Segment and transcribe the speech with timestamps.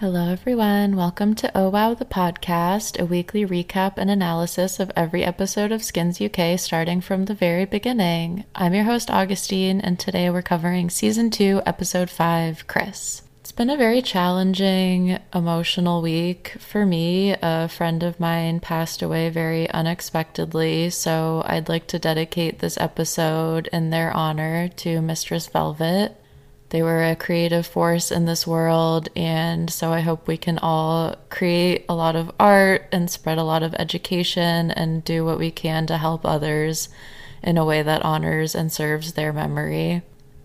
[0.00, 0.96] Hello, everyone.
[0.96, 5.82] Welcome to Oh Wow the podcast, a weekly recap and analysis of every episode of
[5.82, 8.46] Skins UK starting from the very beginning.
[8.54, 13.20] I'm your host, Augustine, and today we're covering season two, episode five, Chris.
[13.40, 17.36] It's been a very challenging, emotional week for me.
[17.42, 23.68] A friend of mine passed away very unexpectedly, so I'd like to dedicate this episode
[23.70, 26.16] in their honor to Mistress Velvet.
[26.70, 31.16] They were a creative force in this world, and so I hope we can all
[31.28, 35.50] create a lot of art and spread a lot of education and do what we
[35.50, 36.88] can to help others
[37.42, 40.02] in a way that honors and serves their memory.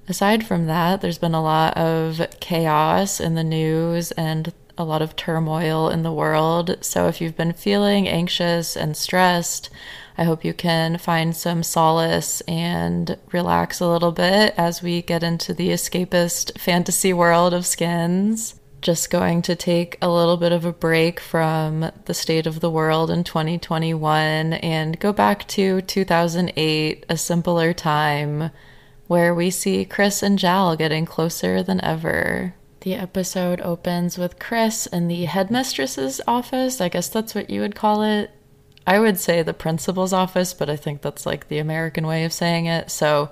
[0.08, 5.02] Aside from that, there's been a lot of chaos in the news and a lot
[5.02, 6.78] of turmoil in the world.
[6.82, 9.70] So if you've been feeling anxious and stressed,
[10.18, 15.24] I hope you can find some solace and relax a little bit as we get
[15.24, 18.56] into the escapist fantasy world of skins.
[18.82, 22.70] Just going to take a little bit of a break from the state of the
[22.70, 28.52] world in 2021 and go back to 2008, a simpler time
[29.08, 32.54] where we see Chris and Jal getting closer than ever.
[32.82, 36.80] The episode opens with Chris in the headmistress's office.
[36.80, 38.30] I guess that's what you would call it.
[38.88, 42.34] I would say the principal's office, but I think that's like the American way of
[42.34, 42.92] saying it.
[42.92, 43.32] So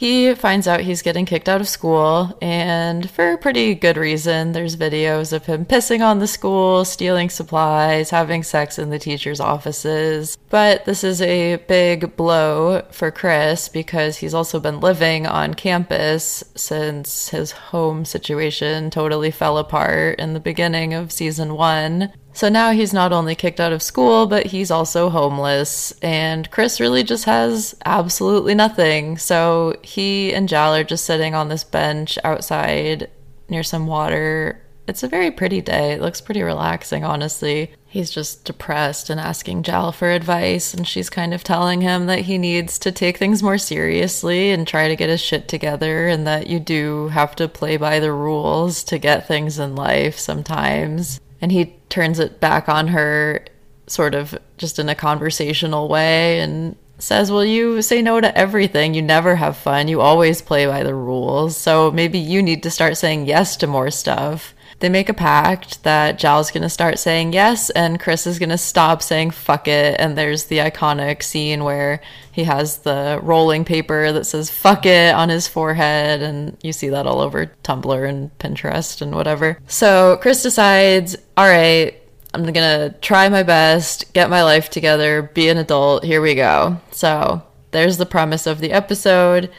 [0.00, 4.52] he finds out he's getting kicked out of school, and for a pretty good reason.
[4.52, 9.40] There's videos of him pissing on the school, stealing supplies, having sex in the teachers'
[9.40, 10.38] offices.
[10.48, 16.42] But this is a big blow for Chris because he's also been living on campus
[16.54, 22.10] since his home situation totally fell apart in the beginning of season one.
[22.40, 25.92] So now he's not only kicked out of school, but he's also homeless.
[26.00, 29.18] And Chris really just has absolutely nothing.
[29.18, 33.10] So he and Jal are just sitting on this bench outside
[33.50, 34.58] near some water.
[34.88, 35.92] It's a very pretty day.
[35.92, 37.74] It looks pretty relaxing, honestly.
[37.84, 42.20] He's just depressed and asking Jal for advice, and she's kind of telling him that
[42.20, 46.26] he needs to take things more seriously and try to get his shit together, and
[46.26, 51.20] that you do have to play by the rules to get things in life sometimes.
[51.40, 53.44] And he turns it back on her,
[53.86, 58.94] sort of just in a conversational way, and says, Well, you say no to everything.
[58.94, 59.88] You never have fun.
[59.88, 61.56] You always play by the rules.
[61.56, 64.54] So maybe you need to start saying yes to more stuff.
[64.80, 66.18] They make a pact that
[66.50, 69.96] going to start saying yes and Chris is to stop saying fuck it.
[69.98, 72.00] And there's the iconic scene where
[72.32, 76.22] he has the rolling paper that says fuck it on his forehead.
[76.22, 79.58] And you see that all over Tumblr and Pinterest and whatever.
[79.66, 82.00] So Chris decides, all right,
[82.32, 86.04] I'm gonna try my best, get my life together, be an adult.
[86.04, 86.80] Here we go.
[86.90, 87.42] So
[87.72, 89.50] there's the premise of the episode.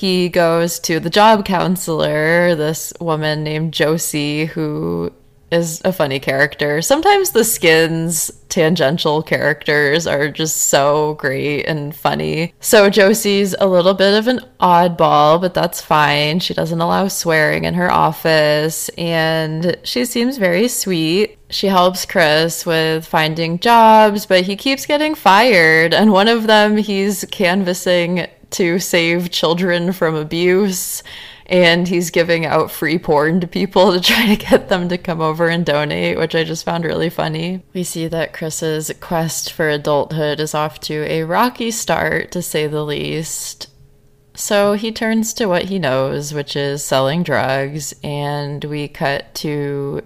[0.00, 5.12] He goes to the job counselor, this woman named Josie, who
[5.50, 6.80] is a funny character.
[6.80, 12.54] Sometimes the skins tangential characters are just so great and funny.
[12.60, 16.40] So Josie's a little bit of an oddball, but that's fine.
[16.40, 21.36] She doesn't allow swearing in her office and she seems very sweet.
[21.50, 25.92] She helps Chris with finding jobs, but he keeps getting fired.
[25.92, 31.02] And one of them he's canvassing to save children from abuse
[31.50, 35.20] and he's giving out free porn to people to try to get them to come
[35.20, 37.62] over and donate, which I just found really funny.
[37.74, 42.68] We see that Chris's quest for adulthood is off to a rocky start, to say
[42.68, 43.66] the least.
[44.34, 50.02] So he turns to what he knows, which is selling drugs, and we cut to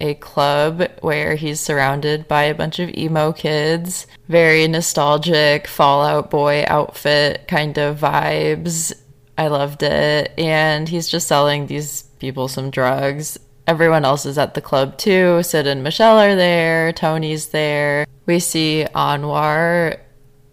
[0.00, 4.06] a club where he's surrounded by a bunch of emo kids.
[4.28, 8.92] Very nostalgic Fall Out Boy outfit kind of vibes.
[9.36, 10.32] I loved it.
[10.38, 13.38] And he's just selling these people some drugs.
[13.66, 15.42] Everyone else is at the club too.
[15.42, 16.92] Sid and Michelle are there.
[16.92, 18.06] Tony's there.
[18.26, 19.98] We see Anwar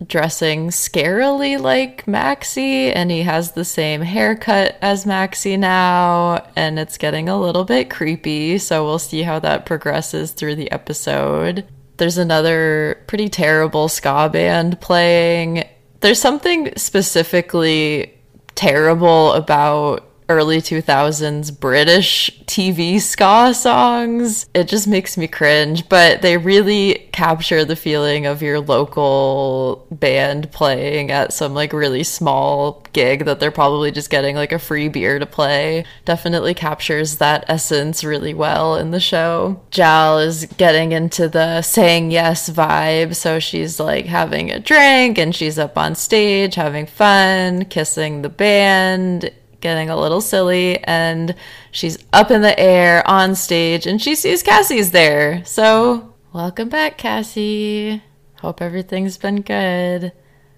[0.06, 6.98] dressing scarily like Maxxie, and he has the same haircut as Maxxie now, and it's
[6.98, 8.58] getting a little bit creepy.
[8.58, 11.66] So we'll see how that progresses through the episode.
[11.98, 15.64] There's another pretty terrible ska band playing.
[16.02, 18.14] There's something specifically
[18.54, 24.48] terrible about early 2000s British TV ska songs.
[24.54, 30.52] It just makes me cringe, but they really capture the feeling of your local band
[30.52, 34.90] playing at some like really small gig that they're probably just getting like a free
[34.90, 35.86] beer to play.
[36.06, 39.62] Definitely captures that essence really well in the show.
[39.72, 45.36] Jal is getting into the saying yes vibe, so she's like having a drink and
[45.36, 49.32] she's up on stage having fun, kissing the band
[49.62, 51.36] getting a little silly and
[51.72, 55.44] she's up in the air on stage and she sees Cassie's there.
[55.46, 58.04] So, welcome back, Cassie.
[58.42, 60.12] Hope everything's been good.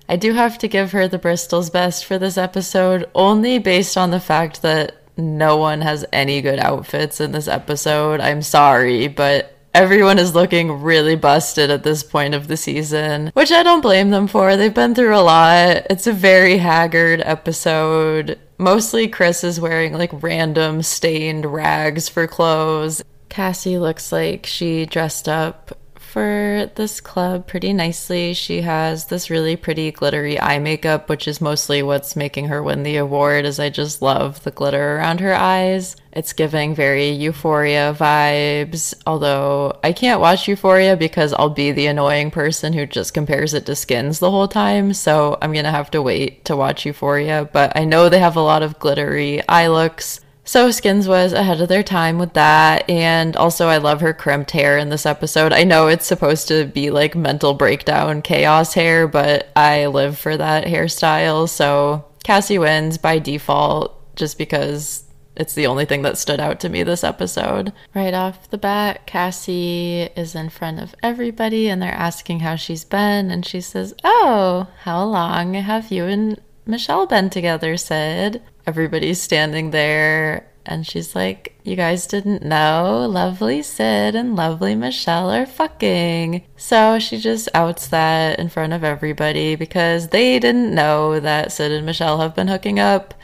[0.10, 4.10] I do have to give her the Bristol's best for this episode, only based on
[4.10, 8.20] the fact that no one has any good outfits in this episode.
[8.20, 13.52] I'm sorry, but everyone is looking really busted at this point of the season, which
[13.52, 14.58] I don't blame them for.
[14.58, 15.86] They've been through a lot.
[15.90, 18.40] It's a very haggard episode.
[18.62, 23.02] Mostly Chris is wearing like random stained rags for clothes.
[23.30, 25.78] Cassie looks like she dressed up
[26.10, 28.34] for this club pretty nicely.
[28.34, 32.84] She has this really pretty glittery eye makeup, which is mostly what's making her win
[32.84, 35.96] the award, as I just love the glitter around her eyes.
[36.12, 42.32] It's giving very euphoria vibes, although I can't watch euphoria because I'll be the annoying
[42.32, 46.02] person who just compares it to skins the whole time, so I'm gonna have to
[46.02, 50.22] wait to watch euphoria, but I know they have a lot of glittery eye looks.
[50.50, 52.90] So Skins was ahead of their time with that.
[52.90, 55.54] And also, I love her crimped hair in this episode.
[55.54, 60.36] I know it's supposed to be like mental breakdown chaos hair, but I live for
[60.36, 61.48] that hairstyle.
[61.48, 65.04] So Cassie wins by default just because
[65.36, 67.72] it's the only thing that stood out to me this episode.
[67.94, 72.84] Right off the bat, Cassie is in front of everybody and they're asking how she's
[72.84, 73.30] been.
[73.30, 78.42] And she says, Oh, how long have you and Michelle been together, Sid?
[78.70, 85.32] Everybody's standing there and she's like, You guys didn't know lovely Sid and lovely Michelle
[85.32, 86.44] are fucking.
[86.56, 91.72] So she just outs that in front of everybody because they didn't know that Sid
[91.72, 93.16] and Michelle have been hooking up.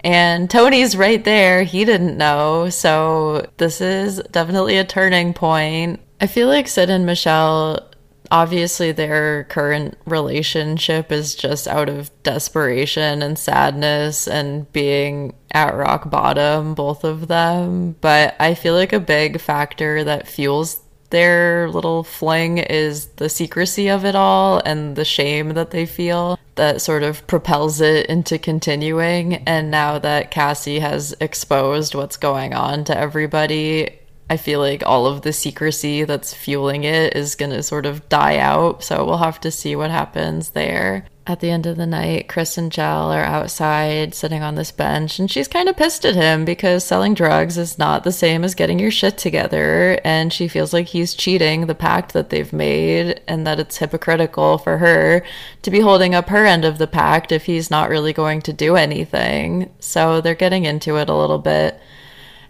[0.00, 1.62] And Tony's right there.
[1.62, 2.68] He didn't know.
[2.68, 6.00] So this is definitely a turning point.
[6.20, 7.88] I feel like Sid and Michelle
[8.30, 16.10] obviously their current relationship is just out of desperation and sadness and being at rock
[16.10, 17.96] bottom both of them.
[18.00, 20.80] But i feel like a big factor that fuels
[21.10, 26.38] their little fling is the secrecy of it all and the shame that they feel
[26.56, 29.34] that sort of propels it into continuing.
[29.46, 33.98] And now that cassie has exposed what's going on to everybody
[34.28, 38.08] I feel like all of the secrecy that's fueling it is going to sort of
[38.08, 38.82] die out.
[38.82, 41.06] So we'll have to see what happens there.
[41.26, 45.18] At the end of the night, Chris and Jal are outside sitting on this bench,
[45.18, 48.54] and she's kind of pissed at him because selling drugs is not the same as
[48.54, 49.98] getting your shit together.
[50.04, 54.58] And she feels like he's cheating the pact that they've made, and that it's hypocritical
[54.58, 55.24] for her
[55.62, 58.52] to be holding up her end of the pact if he's not really going to
[58.52, 59.70] do anything.
[59.80, 61.80] So they're getting into it a little bit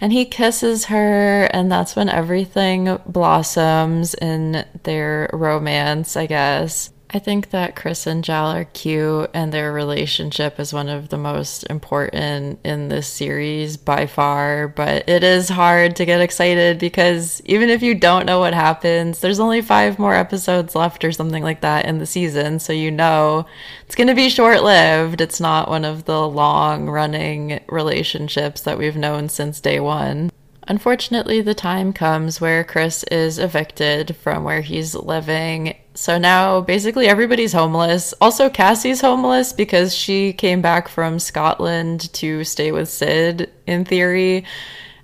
[0.05, 7.21] and he kisses her and that's when everything blossoms in their romance i guess I
[7.21, 11.63] think that Chris and Jal are cute, and their relationship is one of the most
[11.71, 14.67] important in this series by far.
[14.67, 19.21] But it is hard to get excited because even if you don't know what happens,
[19.21, 22.59] there's only five more episodes left or something like that in the season.
[22.59, 23.47] So you know
[23.87, 25.21] it's going to be short lived.
[25.21, 30.33] It's not one of the long running relationships that we've known since day one.
[30.67, 35.77] Unfortunately, the time comes where Chris is evicted from where he's living.
[35.95, 38.13] So now basically everybody's homeless.
[38.21, 44.45] Also, Cassie's homeless because she came back from Scotland to stay with Sid, in theory.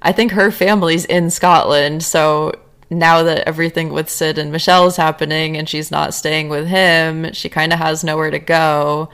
[0.03, 2.03] I think her family's in Scotland.
[2.03, 2.53] So
[2.91, 7.33] now that everything with Sid and Michelle is happening and she's not staying with him,
[7.33, 9.11] she kind of has nowhere to go.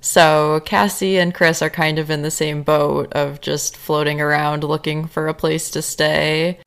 [0.00, 4.64] So Cassie and Chris are kind of in the same boat of just floating around
[4.64, 6.58] looking for a place to stay.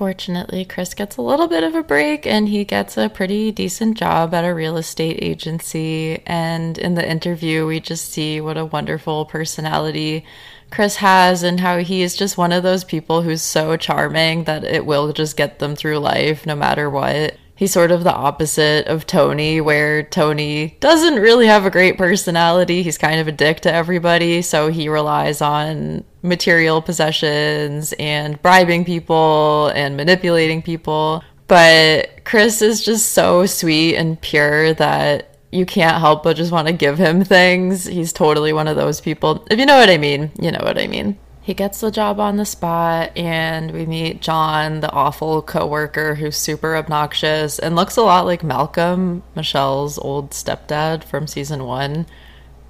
[0.00, 3.98] Fortunately, Chris gets a little bit of a break and he gets a pretty decent
[3.98, 6.22] job at a real estate agency.
[6.24, 10.24] And in the interview, we just see what a wonderful personality
[10.70, 14.64] Chris has and how he is just one of those people who's so charming that
[14.64, 18.86] it will just get them through life no matter what he's sort of the opposite
[18.86, 22.82] of Tony, where Tony doesn't really have a great personality.
[22.82, 28.86] He's kind of a dick to everybody, so he relies on material possessions and bribing
[28.86, 31.22] people and manipulating people.
[31.48, 36.66] But Chris is just so sweet and pure that you can't help but just want
[36.68, 37.84] to give him things.
[37.84, 39.46] He's totally one of those people.
[39.50, 41.18] If you know what I mean, you know what I mean.
[41.50, 46.36] He gets the job on the spot, and we meet John, the awful coworker who's
[46.36, 52.06] super obnoxious and looks a lot like Malcolm, Michelle's old stepdad from season one.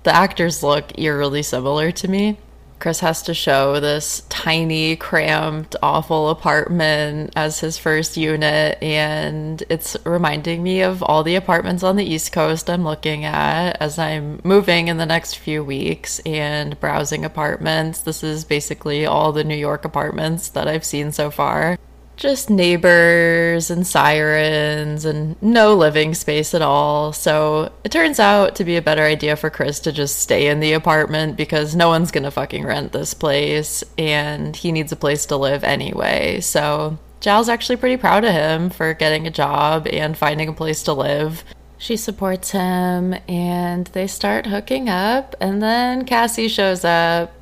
[0.04, 2.38] The actors look eerily similar to me.
[2.80, 9.96] Chris has to show this tiny, cramped, awful apartment as his first unit, and it's
[10.04, 14.40] reminding me of all the apartments on the East Coast I'm looking at as I'm
[14.44, 18.00] moving in the next few weeks and browsing apartments.
[18.00, 21.78] This is basically all the New York apartments that I've seen so far
[22.20, 27.14] just neighbors and sirens and no living space at all.
[27.14, 30.60] So it turns out to be a better idea for Chris to just stay in
[30.60, 35.24] the apartment because no one's gonna fucking rent this place and he needs a place
[35.26, 36.40] to live anyway.
[36.42, 40.82] So Jal's actually pretty proud of him for getting a job and finding a place
[40.82, 41.42] to live.
[41.78, 47.32] She supports him and they start hooking up, and then Cassie shows up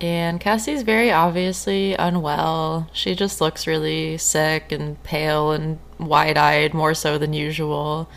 [0.00, 2.88] and Cassie's very obviously unwell.
[2.92, 8.08] She just looks really sick and pale and wide eyed, more so than usual.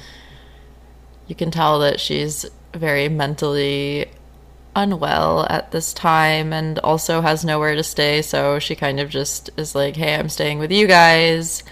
[1.27, 4.11] You can tell that she's very mentally
[4.75, 9.49] unwell at this time and also has nowhere to stay, so she kind of just
[9.57, 11.63] is like, hey, I'm staying with you guys.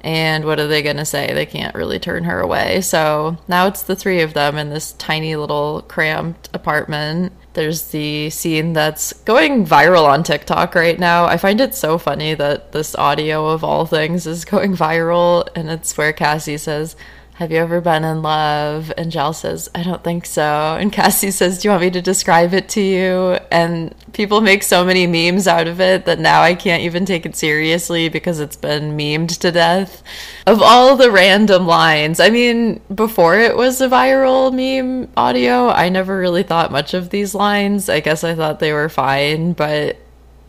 [0.00, 1.32] And what are they going to say?
[1.32, 2.82] They can't really turn her away.
[2.82, 8.30] So now it's the three of them in this tiny little cramped apartment there's the
[8.30, 11.24] scene that's going viral on TikTok right now.
[11.24, 15.70] I find it so funny that this audio of all things is going viral, and
[15.70, 16.96] it's where Cassie says,
[17.34, 18.92] have you ever been in love?
[18.96, 20.76] And Jal says, I don't think so.
[20.78, 23.38] And Cassie says, Do you want me to describe it to you?
[23.50, 27.26] And people make so many memes out of it that now I can't even take
[27.26, 30.04] it seriously because it's been memed to death.
[30.46, 35.88] Of all the random lines, I mean, before it was a viral meme audio, I
[35.88, 37.88] never really thought much of these lines.
[37.88, 39.96] I guess I thought they were fine, but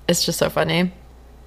[0.07, 0.91] it's just so funny.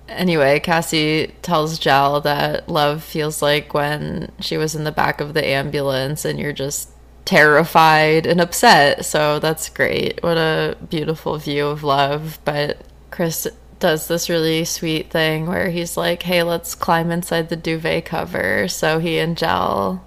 [0.08, 5.34] Anyway, Cassie tells Jal that love feels like when she was in the back of
[5.34, 6.90] the ambulance and you're just
[7.24, 9.04] terrified and upset.
[9.04, 10.22] So that's great.
[10.22, 12.38] What a beautiful view of love.
[12.44, 12.78] But
[13.10, 13.46] Chris
[13.78, 18.66] does this really sweet thing where he's like, hey, let's climb inside the duvet cover.
[18.66, 20.04] So he and Jal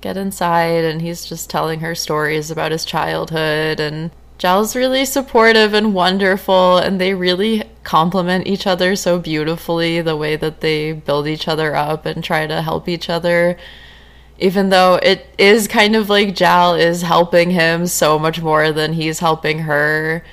[0.00, 5.74] get inside and he's just telling her stories about his childhood and Jal's really supportive
[5.74, 11.28] and wonderful, and they really complement each other so beautifully the way that they build
[11.28, 13.56] each other up and try to help each other.
[14.38, 18.94] Even though it is kind of like Jal is helping him so much more than
[18.94, 20.24] he's helping her.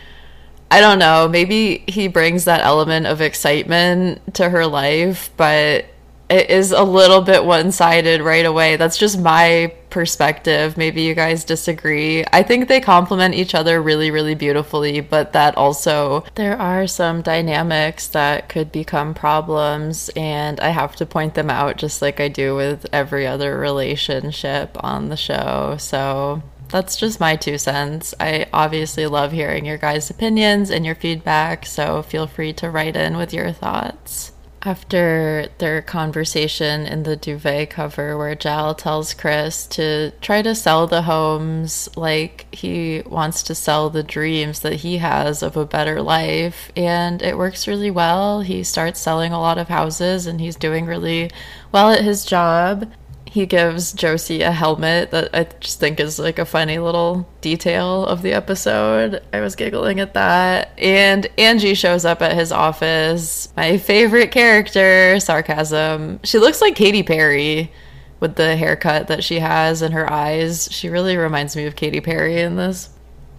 [0.72, 5.86] I don't know, maybe he brings that element of excitement to her life, but
[6.32, 8.78] it is a little bit one sided right away.
[8.78, 10.78] That's just my perspective.
[10.78, 12.24] Maybe you guys disagree.
[12.32, 17.22] I think they complement each other really, really beautifully, but that also, there are some
[17.22, 22.30] dynamics that could become problems, and I have to point them out just like I
[22.30, 25.76] do with every other relationship on the show.
[25.80, 28.16] So that's just my two cents.
[28.22, 32.96] I obviously love hearing your guys' opinions and your feedback, so feel free to write
[32.96, 34.31] in with your thoughts
[34.64, 40.86] after their conversation in the duvet cover where Jal tells Chris to try to sell
[40.86, 46.02] the homes like he wants to sell the dreams that he has of a better
[46.02, 48.42] life and it works really well.
[48.42, 51.32] He starts selling a lot of houses and he's doing really
[51.72, 52.92] well at his job
[53.32, 58.06] he gives Josie a helmet that I just think is like a funny little detail
[58.06, 59.24] of the episode.
[59.32, 60.78] I was giggling at that.
[60.78, 63.48] And Angie shows up at his office.
[63.56, 66.20] My favorite character, sarcasm.
[66.26, 67.72] She looks like Katy Perry
[68.20, 70.68] with the haircut that she has and her eyes.
[70.70, 72.90] She really reminds me of Katy Perry in this.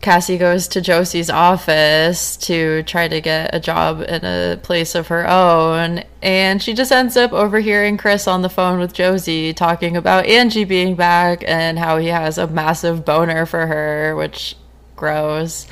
[0.02, 5.06] Cassie goes to Josie's office to try to get a job in a place of
[5.06, 9.96] her own, and she just ends up overhearing Chris on the phone with Josie talking
[9.96, 14.56] about Angie being back and how he has a massive boner for her, which
[14.96, 15.68] grows.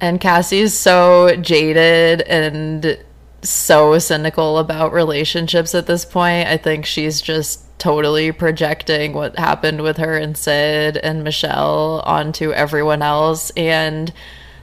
[0.00, 2.98] And Cassie's so jaded and
[3.42, 6.48] so cynical about relationships at this point.
[6.48, 12.52] I think she's just totally projecting what happened with her and Sid and Michelle onto
[12.52, 13.50] everyone else.
[13.56, 14.12] And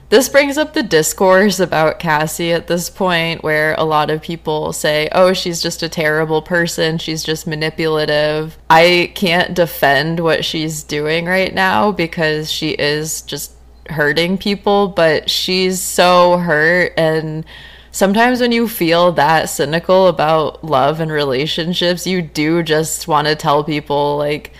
[0.08, 4.72] this brings up the discourse about Cassie at this point, where a lot of people
[4.72, 6.96] say, oh, she's just a terrible person.
[6.96, 8.56] She's just manipulative.
[8.70, 13.52] I can't defend what she's doing right now because she is just
[13.90, 17.44] hurting people, but she's so hurt and
[17.90, 23.34] sometimes when you feel that cynical about love and relationships, you do just want to
[23.34, 24.52] tell people, like,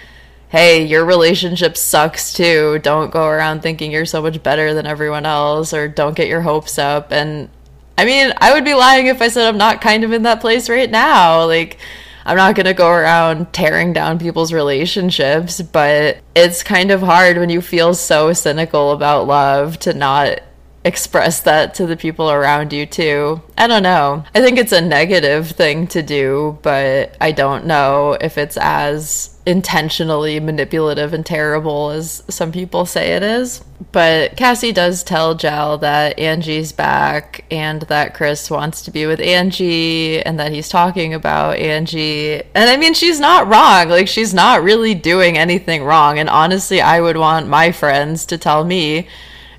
[0.49, 2.78] hey, your relationship sucks too.
[2.80, 6.42] Don't go around thinking you're so much better than everyone else, or don't get your
[6.42, 7.12] hopes up.
[7.12, 7.50] And
[7.97, 10.40] I mean, I would be lying if I said I'm not kind of in that
[10.40, 11.44] place right now.
[11.44, 11.78] Like,
[12.25, 17.38] I'm not going to go around tearing down people's relationships, but it's kind of hard
[17.38, 20.40] when you feel so cynical about love to not
[20.88, 23.42] express that to the people around you too.
[23.57, 24.25] I don't know.
[24.35, 29.38] I think it's a negative thing to do, but I don't know if it's as
[29.47, 33.62] intentionally manipulative and terrible as some people say it is.
[33.92, 39.21] But Cassie does tell Jal that Angie's back and that Chris wants to be with
[39.21, 42.42] Angie and that he's talking about Angie.
[42.54, 43.88] And I mean, she's not wrong.
[43.88, 46.18] Like, she's not really doing anything wrong.
[46.18, 49.09] And honestly, I would want my friends to tell me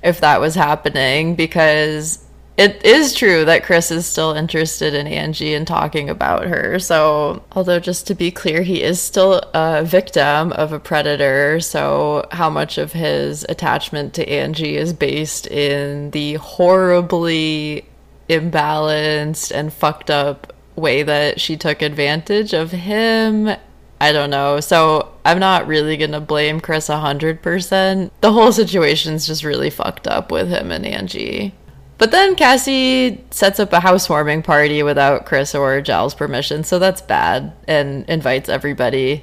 [0.02, 2.24] if that was happening because
[2.56, 6.78] it is true that Chris is still interested in Angie and talking about her.
[6.78, 11.60] So, although just to be clear, he is still a victim of a predator.
[11.60, 17.86] So, how much of his attachment to Angie is based in the horribly
[18.28, 23.56] imbalanced and fucked up way that she took advantage of him
[24.00, 24.60] I don't know.
[24.60, 28.10] So I'm not really going to blame Chris 100%.
[28.20, 31.54] The whole situation's just really fucked up with him and Angie.
[31.98, 37.02] But then Cassie sets up a housewarming party without Chris or Jal's permission, so that's
[37.02, 39.22] bad, and invites everybody.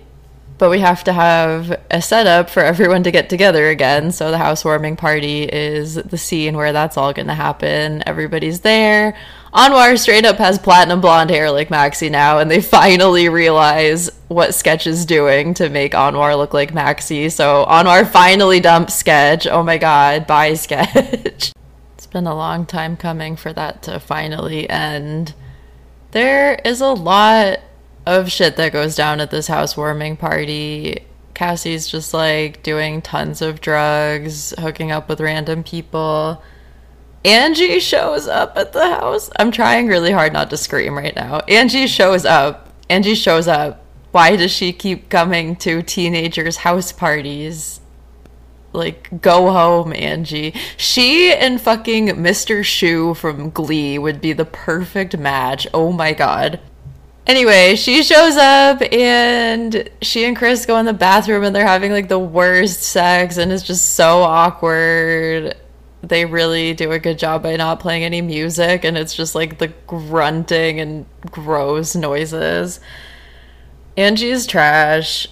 [0.57, 4.11] But we have to have a setup for everyone to get together again.
[4.11, 8.03] So the housewarming party is the scene where that's all going to happen.
[8.07, 9.15] Everybody's there.
[9.53, 14.53] Anwar straight up has platinum blonde hair like Maxxie now, and they finally realize what
[14.53, 17.31] Sketch is doing to make Anwar look like Maxxie.
[17.31, 19.47] So Anwar finally dumps Sketch.
[19.47, 21.53] Oh my god, bye Sketch.
[21.97, 25.33] It's been a long time coming for that to finally end.
[26.11, 27.59] There is a lot
[28.07, 31.03] of shit that goes down at this housewarming party.
[31.33, 36.41] Cassie's just like doing tons of drugs, hooking up with random people.
[37.25, 39.29] Angie shows up at the house.
[39.37, 41.41] I'm trying really hard not to scream right now.
[41.49, 42.73] Angie shows up.
[42.89, 43.83] Angie shows up.
[44.11, 47.81] Why does she keep coming to teenagers' house parties?
[48.71, 50.53] Like, go home, Angie.
[50.77, 52.61] She and fucking Mr.
[52.61, 55.67] Schue from Glee would be the perfect match.
[55.73, 56.61] Oh my god.
[57.27, 61.91] Anyway, she shows up and she and Chris go in the bathroom and they're having
[61.91, 65.53] like the worst sex and it's just so awkward.
[66.01, 69.57] They really do a good job by not playing any music and it's just like
[69.57, 72.79] the grunting and gross noises.
[73.97, 75.27] Angie's trash.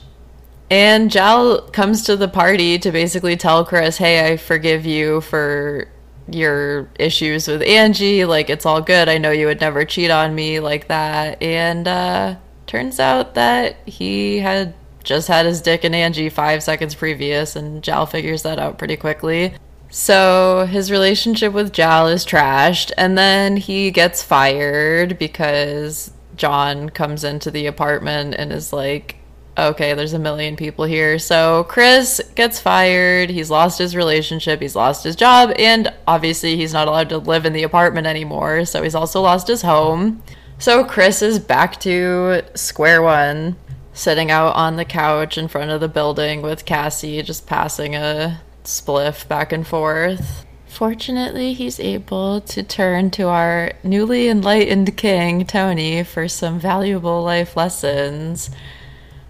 [0.69, 5.87] And Jal comes to the party to basically tell Chris, hey, I forgive you for
[6.27, 8.25] your issues with Angie.
[8.25, 9.09] Like, it's all good.
[9.09, 11.41] I know you would never cheat on me like that.
[11.41, 12.35] And uh,
[12.67, 17.83] turns out that he had just had his dick in Angie five seconds previous, and
[17.83, 19.53] Jal figures that out pretty quickly.
[19.91, 27.23] So his relationship with Jal is trashed, and then he gets fired because John comes
[27.23, 29.17] into the apartment and is like,
[29.57, 31.19] okay, there's a million people here.
[31.19, 33.29] So Chris gets fired.
[33.29, 34.61] He's lost his relationship.
[34.61, 35.53] He's lost his job.
[35.57, 38.65] And obviously, he's not allowed to live in the apartment anymore.
[38.65, 40.21] So he's also lost his home.
[40.57, 43.57] So Chris is back to square one,
[43.93, 48.41] sitting out on the couch in front of the building with Cassie, just passing a
[48.63, 50.45] spliff back and forth.
[50.65, 57.55] Fortunately, he's able to turn to our newly enlightened king, Tony, for some valuable life
[57.55, 58.49] lessons.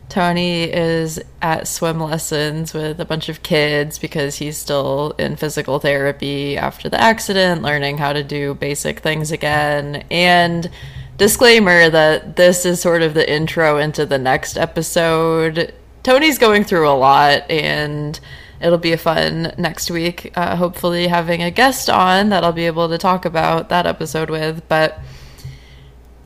[0.10, 5.80] Tony is at swim lessons with a bunch of kids because he's still in physical
[5.80, 10.04] therapy after the accident, learning how to do basic things again.
[10.12, 10.70] And
[11.18, 15.74] disclaimer that this is sort of the intro into the next episode.
[16.04, 18.20] Tony's going through a lot and
[18.62, 20.32] it'll be a fun next week.
[20.36, 24.30] Uh, hopefully, having a guest on that I'll be able to talk about that episode
[24.30, 24.68] with.
[24.70, 25.00] But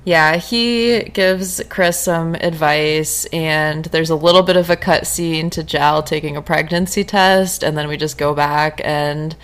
[0.10, 5.52] yeah, he gives Chris some advice, and there's a little bit of a cut scene
[5.52, 9.36] to Jal taking a pregnancy test, and then we just go back, and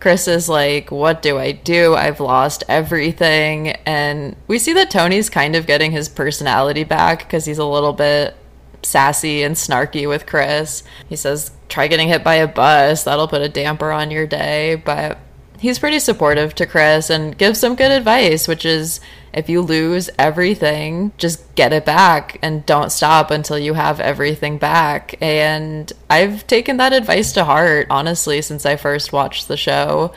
[0.00, 1.94] Chris is like, What do I do?
[1.94, 3.68] I've lost everything.
[3.86, 7.92] And we see that Tony's kind of getting his personality back because he's a little
[7.92, 8.34] bit
[8.82, 10.82] sassy and snarky with Chris.
[11.08, 14.74] He says, Try getting hit by a bus, that'll put a damper on your day.
[14.74, 15.18] But
[15.60, 18.98] he's pretty supportive to Chris and gives some good advice, which is
[19.32, 24.58] if you lose everything, just get it back and don't stop until you have everything
[24.58, 25.14] back.
[25.20, 30.12] And I've taken that advice to heart, honestly, since I first watched the show.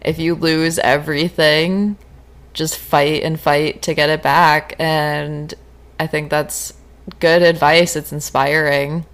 [0.00, 1.96] If you lose everything,
[2.52, 4.76] just fight and fight to get it back.
[4.78, 5.52] And
[5.98, 6.74] I think that's
[7.18, 7.96] good advice.
[7.96, 9.06] It's inspiring.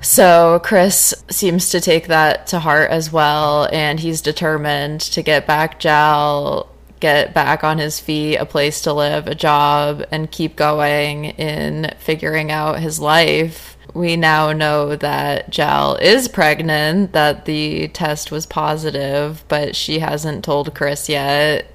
[0.00, 5.46] So Chris seems to take that to heart as well, and he's determined to get
[5.46, 6.68] back Jal,
[7.00, 11.92] get back on his feet, a place to live, a job, and keep going in
[11.98, 13.76] figuring out his life.
[13.94, 20.44] we now know that Jal is pregnant, that the test was positive, but she hasn't
[20.44, 21.70] told Chris yet.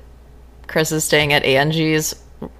[0.67, 2.15] Chris is staying at Angie's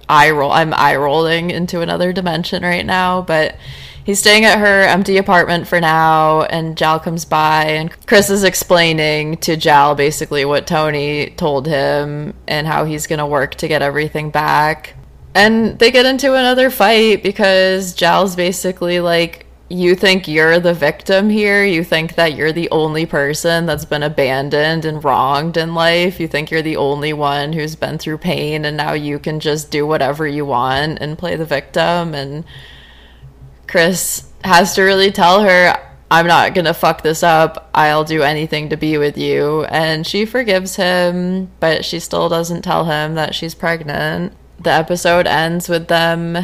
[0.08, 0.52] eye roll.
[0.52, 3.56] I'm eye rolling into another dimension right now, but
[4.04, 8.44] he's staying at her empty apartment for now and Jal comes by and Chris is
[8.44, 13.68] explaining to Jal basically what Tony told him and how he's going to work to
[13.68, 14.94] get everything back.
[15.34, 21.30] And they get into another fight because Jal's basically like you think you're the victim
[21.30, 21.64] here.
[21.64, 26.20] You think that you're the only person that's been abandoned and wronged in life.
[26.20, 29.70] You think you're the only one who's been through pain and now you can just
[29.70, 32.44] do whatever you want and play the victim and
[33.72, 35.74] Chris has to really tell her,
[36.10, 37.70] I'm not going to fuck this up.
[37.72, 39.64] I'll do anything to be with you.
[39.64, 44.34] And she forgives him, but she still doesn't tell him that she's pregnant.
[44.60, 46.36] The episode ends with them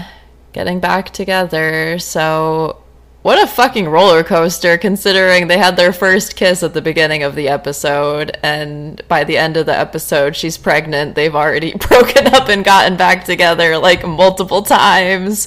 [0.54, 1.98] getting back together.
[1.98, 2.82] So,
[3.20, 7.34] what a fucking roller coaster considering they had their first kiss at the beginning of
[7.34, 8.38] the episode.
[8.42, 11.14] And by the end of the episode, she's pregnant.
[11.14, 15.46] They've already broken up and gotten back together like multiple times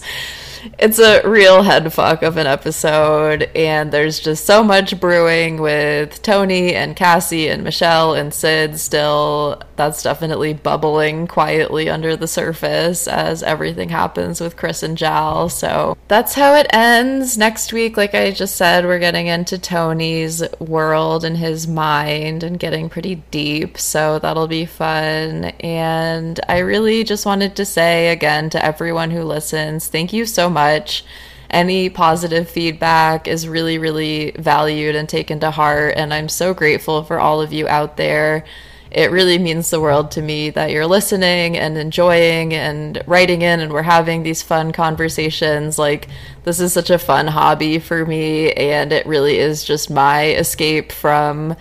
[0.79, 6.21] it's a real head fuck of an episode, and there's just so much brewing with
[6.21, 9.61] Tony and Cassie and Michelle and Sid still.
[9.81, 15.49] That's definitely bubbling quietly under the surface as everything happens with Chris and Jal.
[15.49, 17.35] So that's how it ends.
[17.35, 22.59] Next week, like I just said, we're getting into Tony's world and his mind and
[22.59, 23.79] getting pretty deep.
[23.79, 25.45] So that'll be fun.
[25.61, 30.47] And I really just wanted to say again to everyone who listens, thank you so
[30.47, 31.03] much.
[31.49, 35.95] Any positive feedback is really, really valued and taken to heart.
[35.97, 38.45] And I'm so grateful for all of you out there.
[38.91, 43.61] It really means the world to me that you're listening and enjoying and writing in,
[43.61, 45.79] and we're having these fun conversations.
[45.79, 46.09] Like,
[46.43, 50.91] this is such a fun hobby for me, and it really is just my escape
[50.91, 51.55] from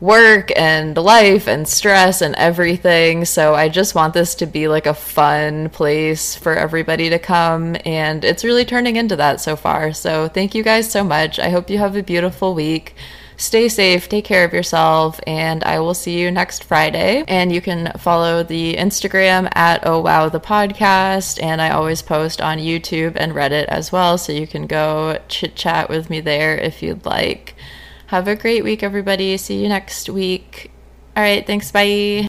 [0.00, 3.24] work and life and stress and everything.
[3.24, 7.76] So I just want this to be like a fun place for everybody to come.
[7.86, 9.92] And it's really turning into that so far.
[9.94, 11.38] So thank you guys so much.
[11.38, 12.94] I hope you have a beautiful week.
[13.36, 17.24] Stay safe, take care of yourself, and I will see you next Friday.
[17.26, 21.42] And you can follow the Instagram at Oh Wow the Podcast.
[21.42, 24.18] And I always post on YouTube and Reddit as well.
[24.18, 27.54] So you can go chit chat with me there if you'd like.
[28.06, 29.36] Have a great week, everybody.
[29.36, 30.70] See you next week.
[31.16, 31.44] All right.
[31.46, 31.72] Thanks.
[31.72, 32.22] Bye.